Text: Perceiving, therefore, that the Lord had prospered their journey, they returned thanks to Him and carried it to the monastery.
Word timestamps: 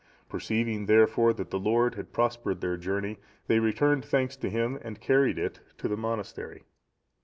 Perceiving, 0.27 0.87
therefore, 0.87 1.31
that 1.31 1.51
the 1.51 1.59
Lord 1.59 1.93
had 1.93 2.11
prospered 2.11 2.59
their 2.59 2.75
journey, 2.75 3.19
they 3.45 3.59
returned 3.59 4.03
thanks 4.03 4.35
to 4.37 4.49
Him 4.49 4.79
and 4.81 4.99
carried 4.99 5.37
it 5.37 5.59
to 5.77 5.87
the 5.87 5.95
monastery. 5.95 6.63